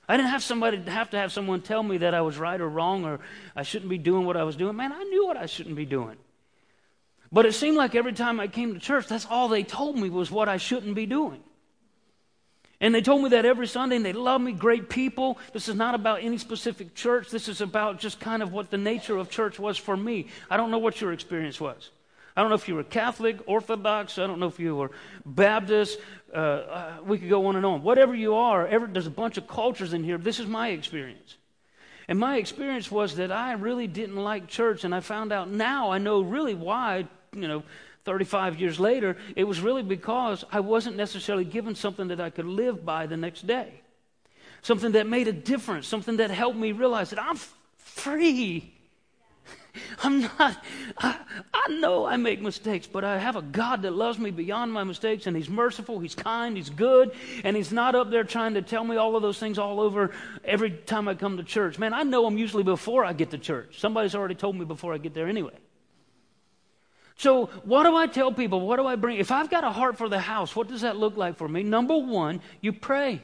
[0.08, 2.68] I didn't have somebody have to have someone tell me that I was right or
[2.68, 3.18] wrong or
[3.56, 4.76] I shouldn't be doing what I was doing.
[4.76, 6.16] Man, I knew what I shouldn't be doing.
[7.30, 10.08] But it seemed like every time I came to church, that's all they told me
[10.08, 11.42] was what I shouldn't be doing.
[12.80, 15.38] And they told me that every Sunday, and they love me, great people.
[15.52, 17.28] This is not about any specific church.
[17.28, 20.28] This is about just kind of what the nature of church was for me.
[20.48, 21.90] I don't know what your experience was.
[22.36, 24.92] I don't know if you were Catholic, Orthodox, I don't know if you were
[25.26, 25.98] Baptist.
[26.32, 27.82] Uh, uh, we could go on and on.
[27.82, 30.18] Whatever you are, there's a bunch of cultures in here.
[30.18, 31.36] This is my experience.
[32.06, 35.90] And my experience was that I really didn't like church, and I found out now
[35.90, 37.08] I know really why
[37.42, 37.62] you know,
[38.04, 42.46] 35 years later, it was really because I wasn't necessarily given something that I could
[42.46, 43.82] live by the next day.
[44.62, 47.38] Something that made a difference, something that helped me realize that I'm
[47.76, 48.72] free.
[50.02, 50.64] I'm not,
[50.96, 51.18] I,
[51.52, 54.84] I, know I make mistakes, but I have a God that loves me beyond my
[54.84, 57.12] mistakes, and He's merciful, He's kind, He's good,
[57.44, 60.12] and He's not up there trying to tell me all of those things all over
[60.44, 61.78] every time I come to church.
[61.78, 63.78] Man, I know Him usually before I get to church.
[63.78, 65.52] Somebody's already told me before I get there anyway.
[67.18, 68.60] So, what do I tell people?
[68.60, 69.18] What do I bring?
[69.18, 71.64] If I've got a heart for the house, what does that look like for me?
[71.64, 73.20] Number one, you pray.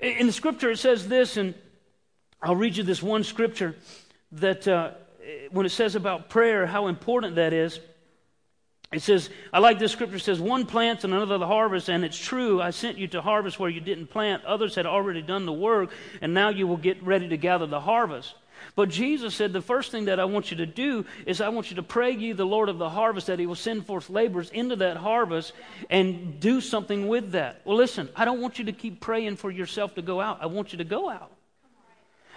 [0.00, 1.54] In the scripture, it says this, and
[2.42, 3.76] I'll read you this one scripture
[4.32, 4.90] that uh,
[5.52, 7.78] when it says about prayer, how important that is.
[8.92, 10.16] It says, I like this scripture.
[10.16, 12.60] It says, one plants and another the harvest, and it's true.
[12.60, 14.44] I sent you to harvest where you didn't plant.
[14.44, 17.80] Others had already done the work, and now you will get ready to gather the
[17.80, 18.34] harvest.
[18.74, 21.70] But Jesus said, The first thing that I want you to do is I want
[21.70, 24.50] you to pray ye the Lord of the harvest that he will send forth laborers
[24.50, 25.52] into that harvest
[25.90, 27.60] and do something with that.
[27.64, 30.38] Well, listen, I don't want you to keep praying for yourself to go out.
[30.40, 31.30] I want you to go out.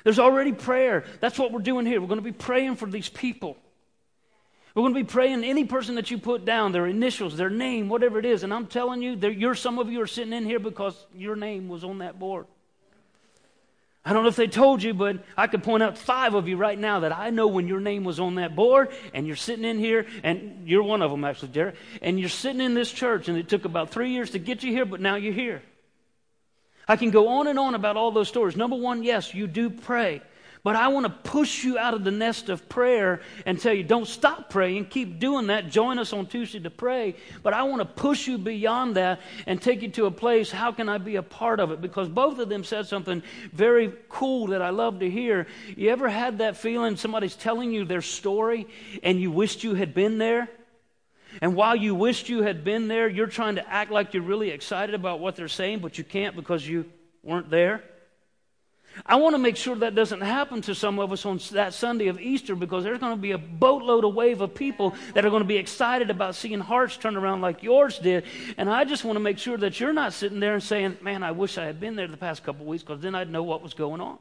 [0.04, 1.04] There's already prayer.
[1.20, 2.00] That's what we're doing here.
[2.00, 3.58] We're going to be praying for these people.
[4.76, 7.88] We're going to be praying any person that you put down, their initials, their name,
[7.88, 8.44] whatever it is.
[8.44, 11.70] And I'm telling you, you're, some of you are sitting in here because your name
[11.70, 12.46] was on that board.
[14.08, 16.58] I don't know if they told you, but I could point out five of you
[16.58, 19.66] right now that I know when your name was on that board, and you're sitting
[19.66, 23.28] in here, and you're one of them actually, Derek, and you're sitting in this church,
[23.30, 25.64] and it took about three years to get you here, but now you're here.
[26.88, 28.56] I can go on and on about all those stories.
[28.56, 30.22] Number one, yes, you do pray.
[30.66, 33.84] But I want to push you out of the nest of prayer and tell you
[33.84, 34.86] don't stop praying.
[34.86, 35.70] Keep doing that.
[35.70, 37.18] Join us on Tuesday to pray.
[37.44, 40.50] But I want to push you beyond that and take you to a place.
[40.50, 41.82] How can I be a part of it?
[41.82, 43.22] Because both of them said something
[43.54, 45.46] very cool that I love to hear.
[45.78, 48.66] You ever had that feeling somebody's telling you their story
[49.04, 50.50] and you wished you had been there?
[51.44, 54.50] And while you wished you had been there, you're trying to act like you're really
[54.50, 56.86] excited about what they're saying, but you can't because you
[57.22, 57.84] weren't there.
[59.06, 62.08] I want to make sure that doesn't happen to some of us on that Sunday
[62.08, 65.30] of Easter because there's going to be a boatload of wave of people that are
[65.30, 68.24] going to be excited about seeing hearts turn around like yours did.
[68.58, 71.24] And I just want to make sure that you're not sitting there and saying, Man,
[71.24, 73.44] I wish I had been there the past couple of weeks because then I'd know
[73.44, 74.18] what was going on.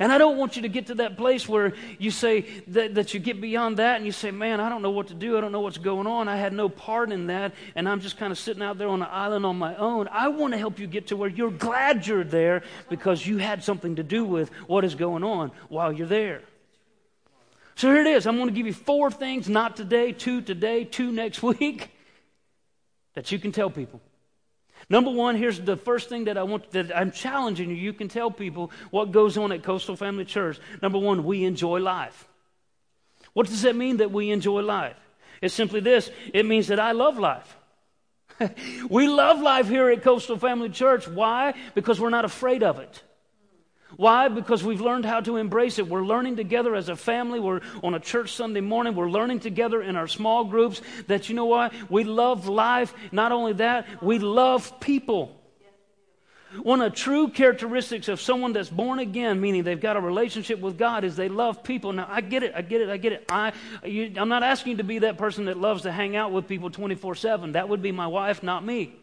[0.00, 3.14] And I don't want you to get to that place where you say that, that
[3.14, 5.38] you get beyond that and you say, Man, I don't know what to do.
[5.38, 6.28] I don't know what's going on.
[6.28, 7.54] I had no part in that.
[7.74, 10.08] And I'm just kind of sitting out there on an island on my own.
[10.10, 13.62] I want to help you get to where you're glad you're there because you had
[13.62, 16.42] something to do with what is going on while you're there.
[17.76, 18.26] So here it is.
[18.26, 21.90] I'm going to give you four things, not today, two today, two next week,
[23.14, 24.00] that you can tell people.
[24.90, 27.76] Number one, here's the first thing that I want that I'm challenging you.
[27.76, 30.58] You can tell people what goes on at Coastal Family Church.
[30.82, 32.28] Number one, we enjoy life.
[33.32, 34.96] What does that mean that we enjoy life?
[35.40, 37.56] It's simply this it means that I love life.
[38.90, 41.06] we love life here at Coastal Family Church.
[41.06, 41.54] Why?
[41.74, 43.02] Because we're not afraid of it.
[43.96, 44.28] Why?
[44.28, 45.88] Because we've learned how to embrace it.
[45.88, 47.40] We're learning together as a family.
[47.40, 48.94] We're on a church Sunday morning.
[48.94, 51.72] We're learning together in our small groups that, you know what?
[51.90, 52.94] We love life.
[53.12, 55.40] Not only that, we love people.
[56.62, 60.60] One of the true characteristics of someone that's born again, meaning they've got a relationship
[60.60, 61.92] with God, is they love people.
[61.92, 63.24] Now, I get it, I get it, I get it.
[63.28, 63.52] I,
[63.84, 66.46] you, I'm not asking you to be that person that loves to hang out with
[66.46, 67.52] people 24 7.
[67.52, 68.94] That would be my wife, not me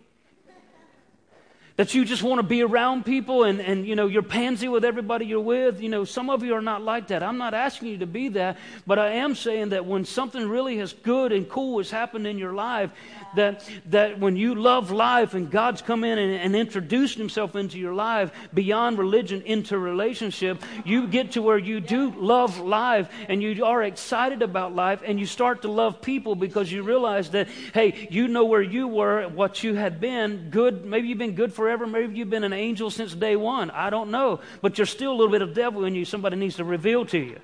[1.78, 4.86] that you just want to be around people and, and you know you're pansy with
[4.86, 5.82] everybody you're with.
[5.82, 7.24] You know some of you are not like that.
[7.24, 10.80] I'm not asking you to be that but i am saying that when something really
[10.80, 12.92] is good and cool has happened in your life
[13.36, 17.80] that, that when you love life and God's come in and, and introduced himself into
[17.80, 23.42] your life beyond religion into relationship, you get to where you do love life and
[23.42, 27.48] you are excited about life and you start to love people because you realize that,
[27.74, 31.54] hey, you know where you were, what you had been, good, maybe you've been good
[31.72, 33.72] forever, maybe you've been an angel since day one.
[33.72, 34.42] I don't know.
[34.62, 37.18] But you're still a little bit of devil in you somebody needs to reveal to
[37.18, 37.40] you.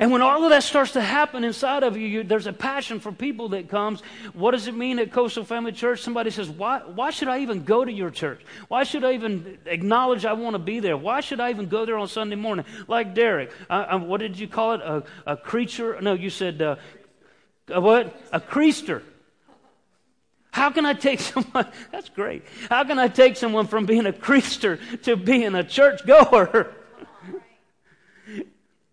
[0.00, 3.00] And when all of that starts to happen inside of you, you, there's a passion
[3.00, 4.02] for people that comes.
[4.32, 6.00] What does it mean at Coastal Family Church?
[6.00, 8.40] Somebody says, why, why should I even go to your church?
[8.68, 10.96] Why should I even acknowledge I want to be there?
[10.96, 12.66] Why should I even go there on Sunday morning?
[12.86, 14.80] Like Derek, what did you call it?
[14.80, 15.98] A, a creature?
[16.00, 16.76] No, you said, uh,
[17.68, 18.14] a what?
[18.32, 19.02] A creaster.
[20.58, 21.66] How can I take someone?
[21.92, 22.42] That's great.
[22.68, 26.74] How can I take someone from being a creaster to being a church goer?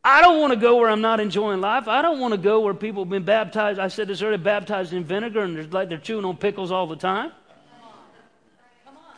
[0.03, 1.87] I don't want to go where I'm not enjoying life.
[1.87, 3.79] I don't want to go where people have been baptized.
[3.79, 6.85] I said this earlier, baptized in vinegar and they're like they're chewing on pickles all
[6.85, 7.31] the time.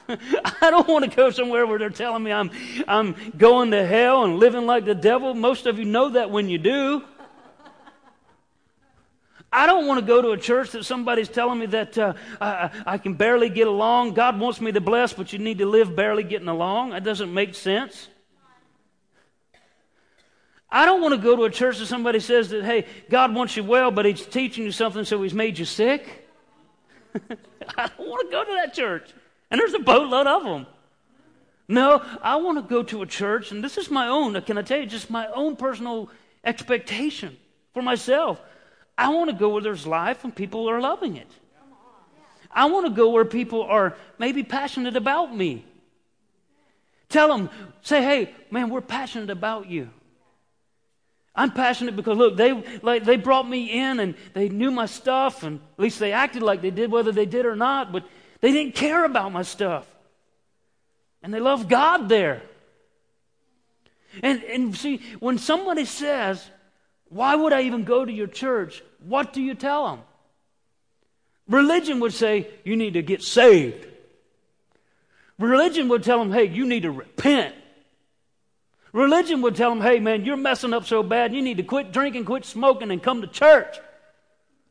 [0.09, 2.49] I don't want to go somewhere where they're telling me I'm,
[2.87, 5.33] I'm going to hell and living like the devil.
[5.33, 7.03] Most of you know that when you do.
[9.57, 12.69] I don't want to go to a church that somebody's telling me that uh, I,
[12.85, 14.13] I can barely get along.
[14.13, 16.91] God wants me to bless, but you need to live barely getting along.
[16.91, 18.07] That doesn't make sense.
[20.69, 23.57] I don't want to go to a church that somebody says that, hey, God wants
[23.57, 26.29] you well, but He's teaching you something, so He's made you sick.
[27.15, 29.09] I don't want to go to that church.
[29.49, 30.67] And there's a boatload of them.
[31.67, 34.61] No, I want to go to a church, and this is my own, can I
[34.61, 36.11] tell you, just my own personal
[36.43, 37.37] expectation
[37.73, 38.39] for myself.
[38.97, 41.29] I want to go where there's life and people are loving it.
[42.51, 45.65] I want to go where people are maybe passionate about me.
[47.09, 47.49] Tell them,
[47.81, 49.89] say, hey, man, we're passionate about you.
[51.37, 55.43] I'm passionate because look, they like they brought me in and they knew my stuff,
[55.43, 58.03] and at least they acted like they did, whether they did or not, but
[58.41, 59.85] they didn't care about my stuff.
[61.21, 62.41] And they love God there.
[64.23, 66.43] And and see, when somebody says,
[67.09, 68.81] Why would I even go to your church?
[68.99, 69.99] What do you tell them?
[71.47, 73.87] Religion would say, You need to get saved.
[75.39, 77.55] Religion would tell them, Hey, you need to repent.
[78.93, 81.91] Religion would tell them, hey, man, you're messing up so bad, you need to quit
[81.91, 83.77] drinking, quit smoking, and come to church.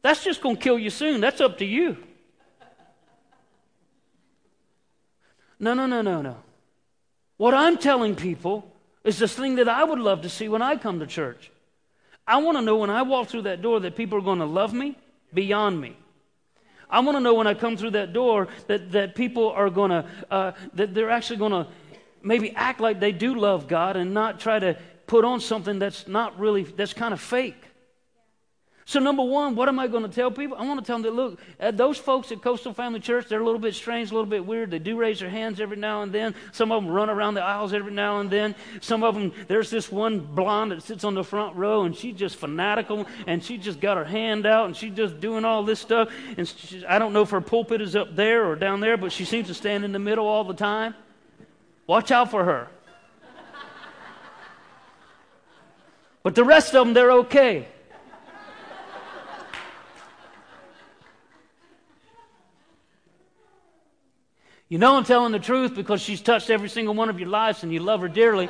[0.03, 1.21] That's just going to kill you soon.
[1.21, 1.97] That's up to you.
[5.59, 6.37] No, no, no, no, no.
[7.37, 8.71] What I'm telling people
[9.05, 11.51] is this thing that I would love to see when I come to church.
[12.27, 14.47] I want to know when I walk through that door that people are going to
[14.47, 14.97] love me
[15.33, 15.97] beyond me.
[16.89, 19.91] I want to know when I come through that door that, that people are going
[19.91, 21.67] to, uh, that they're actually going to
[22.23, 26.09] maybe act like they do love God and not try to put on something that's
[26.09, 27.63] not really, that's kind of fake.
[28.89, 30.57] So, number one, what am I going to tell people?
[30.57, 33.41] I want to tell them that, look, uh, those folks at Coastal Family Church, they're
[33.41, 34.71] a little bit strange, a little bit weird.
[34.71, 36.37] They do raise their hands every now and then.
[36.53, 38.55] Some of them run around the aisles every now and then.
[38.81, 42.15] Some of them, there's this one blonde that sits on the front row, and she's
[42.15, 45.81] just fanatical, and she just got her hand out, and she's just doing all this
[45.81, 46.09] stuff.
[46.37, 49.11] And she, I don't know if her pulpit is up there or down there, but
[49.11, 50.95] she seems to stand in the middle all the time.
[51.89, 52.69] Watch out for her.
[56.23, 57.67] But the rest of them, they're okay.
[64.69, 67.63] You know I'm telling the truth because she's touched every single one of your lives
[67.63, 68.49] and you love her dearly.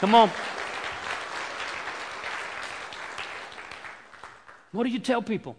[0.00, 0.30] Come on.
[4.72, 5.56] What do you tell people?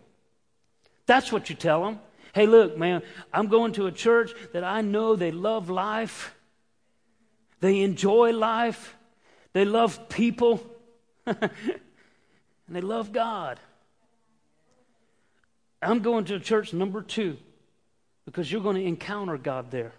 [1.07, 1.99] That's what you tell them.
[2.33, 3.01] Hey, look, man,
[3.33, 6.35] I'm going to a church that I know they love life,
[7.59, 8.95] they enjoy life,
[9.53, 10.61] they love people,
[11.25, 11.49] and
[12.69, 13.59] they love God.
[15.81, 17.37] I'm going to church number two
[18.25, 19.93] because you're going to encounter God there.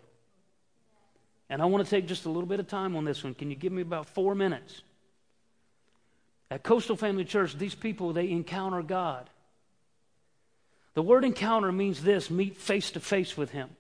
[1.49, 3.35] And I want to take just a little bit of time on this one.
[3.35, 4.83] Can you give me about four minutes?
[6.51, 9.29] At Coastal Family Church, these people, they encounter God.
[10.95, 13.71] The word encounter means this meet face to face with Him.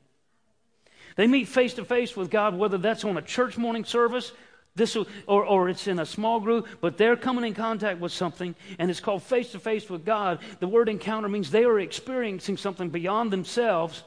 [1.17, 4.33] They meet face to face with God, whether that's on a church morning service
[4.77, 5.07] this, or,
[5.45, 9.01] or it's in a small group, but they're coming in contact with something, and it's
[9.01, 10.39] called face to face with God.
[10.61, 14.03] The word encounter means they are experiencing something beyond themselves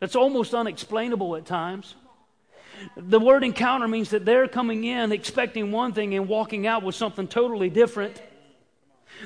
[0.00, 1.94] that's almost unexplainable at times.
[2.96, 6.94] The word encounter means that they're coming in expecting one thing and walking out with
[6.94, 8.20] something totally different.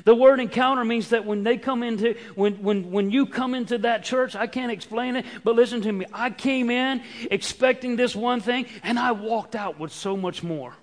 [0.03, 3.79] The word encounter means that when they come into, when, when, when you come into
[3.79, 6.05] that church, I can't explain it, but listen to me.
[6.13, 10.75] I came in expecting this one thing, and I walked out with so much more.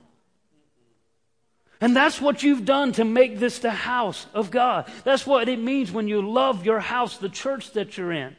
[1.81, 4.91] And that's what you've done to make this the house of God.
[5.05, 8.37] That's what it means when you love your house, the church that you're in.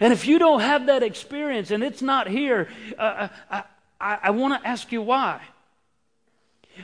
[0.00, 2.68] And if you don't have that experience and it's not here,
[2.98, 3.62] uh, I,
[4.00, 5.40] I, I want to ask you why.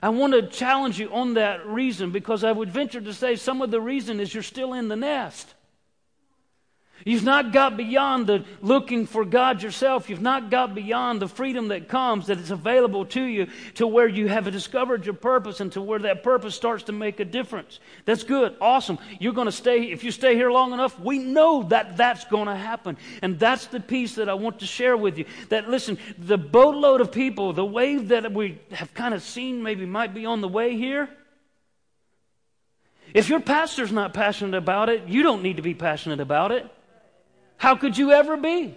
[0.03, 3.63] I want to challenge you on that reason because I would venture to say some
[3.63, 5.55] of the reason is you're still in the nest.
[7.05, 10.11] You've not got beyond the looking for God yourself.
[10.11, 14.07] You've not got beyond the freedom that comes, that is available to you, to where
[14.07, 17.81] you have discovered your purpose and to where that purpose starts to make a difference.
[18.05, 18.55] That's good.
[18.61, 18.99] Awesome.
[19.19, 22.49] You're going to stay, if you stay here long enough, we know that that's going
[22.49, 22.99] to happen.
[23.23, 25.25] And that's the piece that I want to share with you.
[25.49, 29.87] That, listen, the boatload of people, the wave that we have kind of seen maybe
[29.87, 31.09] might be on the way here.
[33.15, 36.71] If your pastor's not passionate about it, you don't need to be passionate about it.
[37.61, 38.75] How could you ever be?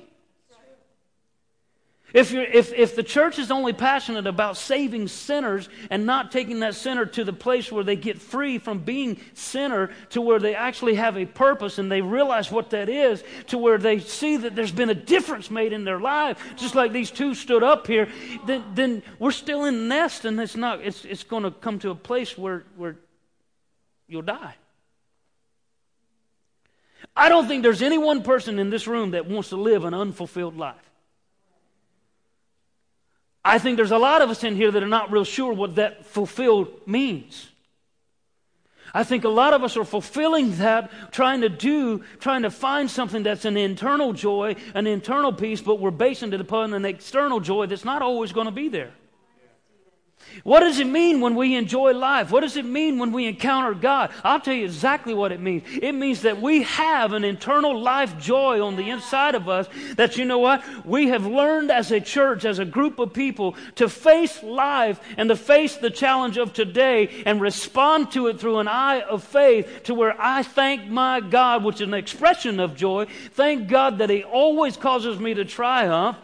[2.14, 6.76] If, if, if the church is only passionate about saving sinners and not taking that
[6.76, 10.96] sinner to the place where they get free from being sinner to where they actually
[10.96, 14.74] have a purpose and they realize what that is, to where they see that there's
[14.74, 18.10] been a difference made in their life, just like these two stood up here,
[18.46, 21.80] then, then we're still in the nest and it's, not, it's, it's going to come
[21.80, 22.98] to a place where, where
[24.10, 24.56] you'll die.
[27.16, 29.94] I don't think there's any one person in this room that wants to live an
[29.94, 30.76] unfulfilled life.
[33.46, 35.76] I think there's a lot of us in here that are not real sure what
[35.76, 37.50] that fulfilled means.
[38.96, 42.90] I think a lot of us are fulfilling that, trying to do, trying to find
[42.90, 47.40] something that's an internal joy, an internal peace, but we're basing it upon an external
[47.40, 48.92] joy that's not always going to be there.
[50.44, 52.32] What does it mean when we enjoy life?
[52.32, 54.12] What does it mean when we encounter God?
[54.24, 55.64] I'll tell you exactly what it means.
[55.82, 60.18] It means that we have an internal life joy on the inside of us that,
[60.18, 60.64] you know what?
[60.86, 65.30] We have learned as a church, as a group of people, to face life and
[65.30, 69.84] to face the challenge of today and respond to it through an eye of faith
[69.84, 73.06] to where I thank my God, which is an expression of joy.
[73.34, 76.18] Thank God that He always causes me to triumph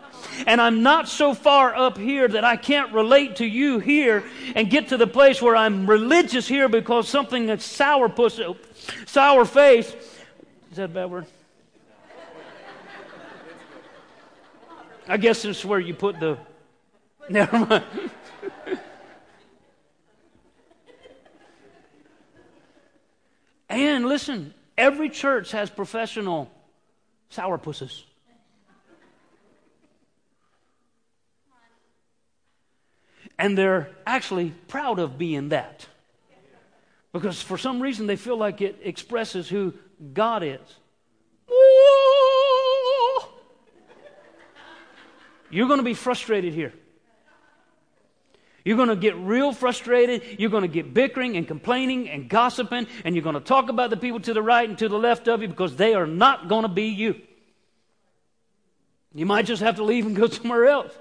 [0.47, 4.24] and I'm not so far up here that I can't relate to you here
[4.55, 8.55] and get to the place where I'm religious here because something that's sour pussy,
[9.05, 9.93] sour face.
[10.72, 11.26] Is that a bad word?
[15.07, 16.38] I guess it's where you put the.
[17.30, 17.84] Never mind.
[23.70, 26.51] and listen, every church has professional
[27.30, 28.03] sour sourpusses.
[33.40, 35.88] And they're actually proud of being that.
[37.14, 39.74] Because for some reason they feel like it expresses who
[40.14, 40.60] God is.
[45.50, 46.74] You're going to be frustrated here.
[48.64, 50.40] You're going to get real frustrated.
[50.40, 53.90] You're going to get bickering and complaining and gossiping, and you're going to talk about
[53.90, 56.50] the people to the right and to the left of you because they are not
[56.50, 57.20] going to be you.
[59.16, 60.92] You might just have to leave and go somewhere else.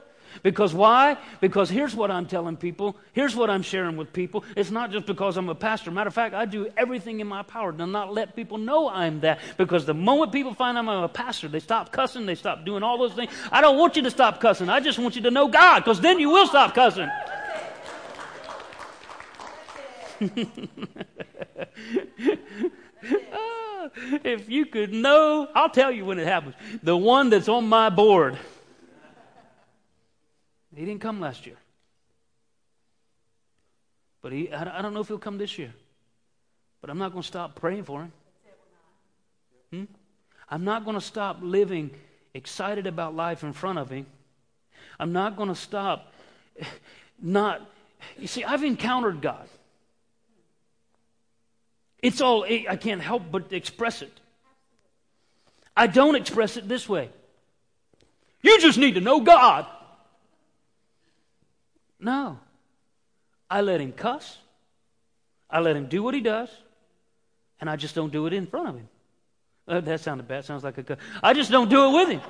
[0.42, 1.16] Because why?
[1.40, 2.96] Because here's what I'm telling people.
[3.12, 4.44] Here's what I'm sharing with people.
[4.56, 5.90] It's not just because I'm a pastor.
[5.90, 9.20] Matter of fact, I do everything in my power to not let people know I'm
[9.20, 9.40] that.
[9.56, 12.98] Because the moment people find I'm a pastor, they stop cussing, they stop doing all
[12.98, 13.32] those things.
[13.50, 14.68] I don't want you to stop cussing.
[14.68, 17.08] I just want you to know God, because then you will stop cussing.
[23.32, 23.88] Ah,
[24.24, 26.54] if you could know, I'll tell you when it happens.
[26.82, 28.38] The one that's on my board,
[30.78, 31.56] he didn't come last year.
[34.22, 35.72] But he, I don't know if he'll come this year.
[36.80, 38.12] But I'm not going to stop praying for him.
[39.72, 39.84] Hmm?
[40.48, 41.90] I'm not going to stop living
[42.32, 44.06] excited about life in front of him.
[45.00, 46.12] I'm not going to stop
[47.20, 47.68] not.
[48.16, 49.48] You see, I've encountered God.
[52.00, 54.12] It's all, I can't help but express it.
[55.76, 57.10] I don't express it this way.
[58.42, 59.66] You just need to know God.
[62.00, 62.38] No.
[63.50, 64.38] I let him cuss.
[65.50, 66.50] I let him do what he does.
[67.60, 68.88] And I just don't do it in front of him.
[69.66, 70.44] Uh, that sounded bad.
[70.44, 70.98] Sounds like a cuss.
[71.22, 72.20] I just don't do it with him.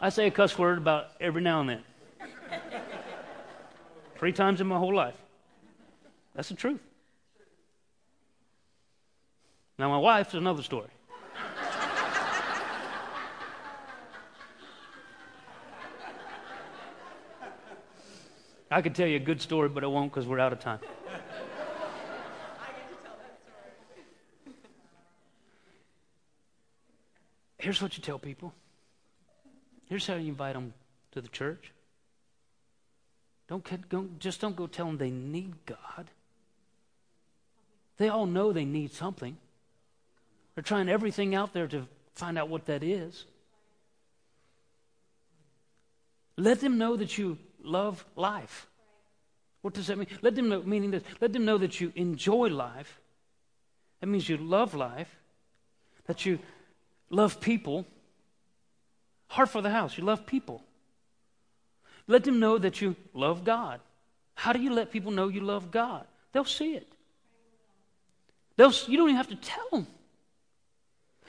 [0.00, 1.82] I say a cuss word about every now and then.
[4.16, 5.14] Three times in my whole life.
[6.34, 6.80] That's the truth.
[9.78, 10.88] Now, my wife's another story.
[18.70, 20.78] I could tell you a good story, but I won't because we're out of time.
[27.58, 28.54] Here's what you tell people.
[29.86, 30.72] Here's how you invite them
[31.12, 31.72] to the church.
[33.48, 36.08] Don't, don't, just don't go tell them they need God.
[37.98, 39.36] They all know they need something.
[40.54, 43.26] They're trying everything out there to find out what that is.
[46.36, 48.66] Let them know that you love life.
[49.62, 50.08] What does that mean?
[50.22, 53.00] Let them know, meaning this, let them know that you enjoy life.
[54.00, 55.14] That means you love life,
[56.06, 56.38] that you
[57.10, 57.86] love people.
[59.28, 60.62] Heart for the house, you love people.
[62.06, 63.80] Let them know that you love God.
[64.34, 66.06] How do you let people know you love God?
[66.32, 66.88] They'll see it.
[68.56, 69.86] They'll, you don't even have to tell them.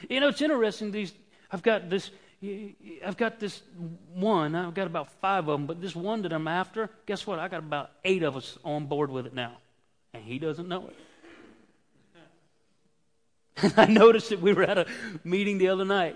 [0.09, 0.91] You know, it's interesting.
[0.91, 1.13] These
[1.51, 2.09] I've got this.
[3.05, 3.61] I've got this
[4.13, 4.55] one.
[4.55, 6.89] I've got about five of them, but this one that I'm after.
[7.05, 7.37] Guess what?
[7.37, 9.57] I got about eight of us on board with it now,
[10.13, 10.95] and he doesn't know it.
[13.61, 14.87] And I noticed that we were at a
[15.23, 16.15] meeting the other night,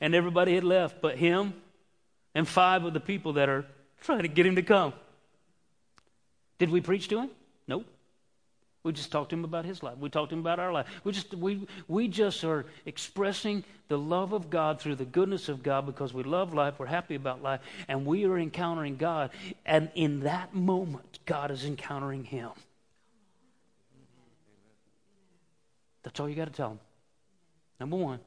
[0.00, 1.54] and everybody had left but him
[2.34, 3.64] and five of the people that are
[4.02, 4.92] trying to get him to come.
[6.58, 7.30] Did we preach to him?
[7.66, 7.86] Nope.
[8.84, 9.96] We just talked to him about his life.
[9.98, 10.86] We talked to him about our life.
[11.04, 15.62] We just, we, we just are expressing the love of God through the goodness of
[15.62, 19.30] God because we love life, we're happy about life, and we are encountering God.
[19.64, 22.50] And in that moment, God is encountering him.
[26.02, 26.80] That's all you got to tell them.
[27.80, 28.20] Number one,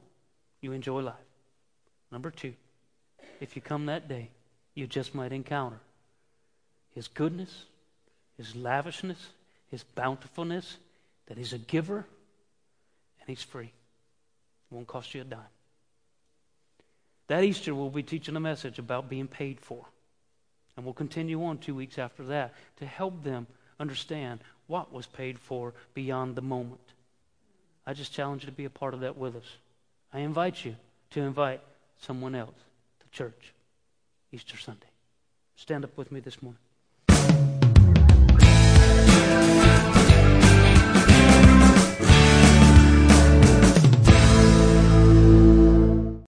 [0.60, 1.14] you enjoy life.
[2.10, 2.54] Number two,
[3.40, 4.30] if you come that day,
[4.74, 5.78] you just might encounter
[6.94, 7.64] His goodness,
[8.36, 9.28] His lavishness,
[9.70, 10.76] His bountifulness,
[11.26, 12.06] that He's a giver
[13.20, 13.72] and He's free.
[14.70, 15.40] It won't cost you a dime.
[17.28, 19.84] That Easter, we'll be teaching a message about being paid for.
[20.76, 23.46] And we'll continue on two weeks after that to help them
[23.80, 26.80] understand what was paid for beyond the moment.
[27.86, 29.56] I just challenge you to be a part of that with us.
[30.12, 30.76] I invite you
[31.10, 31.60] to invite
[32.00, 32.54] someone else
[33.00, 33.52] to church
[34.32, 34.86] Easter Sunday.
[35.56, 36.60] Stand up with me this morning.